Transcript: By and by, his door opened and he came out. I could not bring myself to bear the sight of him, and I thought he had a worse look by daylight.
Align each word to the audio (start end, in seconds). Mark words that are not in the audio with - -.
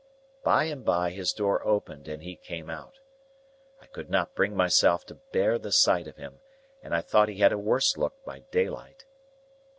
By 0.43 0.63
and 0.63 0.83
by, 0.83 1.11
his 1.11 1.31
door 1.31 1.63
opened 1.63 2.07
and 2.07 2.23
he 2.23 2.35
came 2.35 2.71
out. 2.71 2.95
I 3.79 3.85
could 3.85 4.09
not 4.09 4.33
bring 4.33 4.55
myself 4.55 5.05
to 5.05 5.19
bear 5.31 5.59
the 5.59 5.71
sight 5.71 6.07
of 6.07 6.17
him, 6.17 6.39
and 6.81 6.95
I 6.95 7.01
thought 7.01 7.29
he 7.29 7.37
had 7.41 7.51
a 7.51 7.57
worse 7.59 7.97
look 7.97 8.15
by 8.25 8.39
daylight. 8.49 9.05